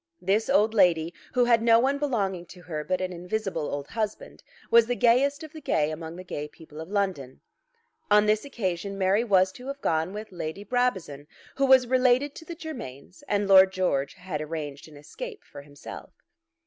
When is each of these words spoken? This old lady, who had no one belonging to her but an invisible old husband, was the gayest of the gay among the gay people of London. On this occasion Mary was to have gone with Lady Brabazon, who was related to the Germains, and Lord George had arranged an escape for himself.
This 0.19 0.49
old 0.49 0.73
lady, 0.73 1.13
who 1.35 1.45
had 1.45 1.61
no 1.61 1.77
one 1.79 1.99
belonging 1.99 2.47
to 2.47 2.61
her 2.63 2.83
but 2.83 3.01
an 3.01 3.13
invisible 3.13 3.69
old 3.71 3.85
husband, 3.89 4.41
was 4.71 4.87
the 4.87 4.95
gayest 4.95 5.43
of 5.43 5.53
the 5.53 5.61
gay 5.61 5.91
among 5.91 6.15
the 6.15 6.23
gay 6.23 6.47
people 6.47 6.81
of 6.81 6.89
London. 6.89 7.39
On 8.09 8.25
this 8.25 8.43
occasion 8.43 8.97
Mary 8.97 9.23
was 9.23 9.51
to 9.51 9.67
have 9.67 9.79
gone 9.79 10.11
with 10.11 10.31
Lady 10.31 10.63
Brabazon, 10.65 11.27
who 11.55 11.67
was 11.67 11.85
related 11.85 12.33
to 12.33 12.45
the 12.45 12.55
Germains, 12.55 13.23
and 13.27 13.47
Lord 13.47 13.71
George 13.73 14.15
had 14.15 14.41
arranged 14.41 14.87
an 14.87 14.97
escape 14.97 15.43
for 15.43 15.61
himself. 15.61 16.09